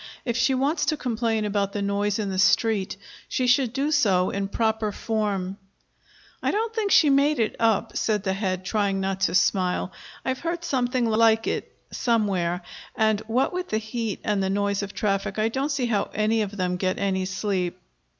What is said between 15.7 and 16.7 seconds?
how any of